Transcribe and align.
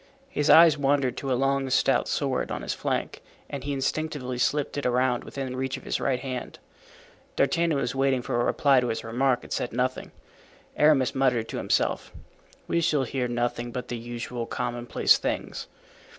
His 0.29 0.49
eye 0.49 0.71
wandered 0.79 1.15
to 1.17 1.31
a 1.31 1.35
long 1.37 1.69
stout 1.69 2.07
sword 2.07 2.49
on 2.49 2.63
his 2.63 2.73
flank 2.73 3.21
and 3.47 3.63
he 3.63 3.71
instinctively 3.71 4.39
slipped 4.39 4.75
it 4.75 4.83
around 4.87 5.23
within 5.23 5.55
reach 5.55 5.77
of 5.77 5.83
his 5.83 5.99
right 6.01 6.19
hand. 6.19 6.57
D'Artagnan 7.35 7.77
was 7.77 7.93
waiting 7.93 8.23
for 8.23 8.41
a 8.41 8.43
reply 8.43 8.79
to 8.79 8.87
his 8.87 9.03
remark 9.03 9.43
and 9.43 9.53
said 9.53 9.71
nothing. 9.73 10.11
Aramis 10.75 11.13
muttered 11.13 11.47
to 11.49 11.57
himself, 11.57 12.11
"We 12.67 12.81
shall 12.81 13.03
hear 13.03 13.27
nothing 13.27 13.71
but 13.71 13.89
the 13.89 13.95
usual 13.97 14.47
commonplace 14.47 15.19
things." 15.19 15.67